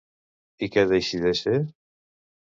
I 0.67 0.69
què 0.75 0.83
decideix 0.91 1.41
fer? 1.49 1.53